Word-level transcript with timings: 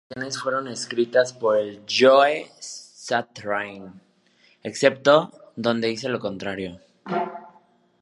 Todas 0.07 0.15
las 0.25 0.33
canciones 0.33 0.41
fueron 0.43 0.67
escritas 0.67 1.33
por 1.33 1.59
Joe 1.87 2.49
Satriani, 2.59 3.91
excepto 4.63 5.29
donde 5.55 5.89
dice 5.89 6.09
lo 6.09 6.19
contrario. 6.19 6.79